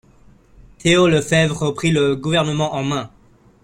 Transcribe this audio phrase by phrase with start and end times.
[0.79, 3.11] Théo Lefèvre reprit le gouvernement en main.